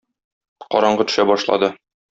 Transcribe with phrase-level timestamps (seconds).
[0.77, 1.75] Караңгы төшә башлады.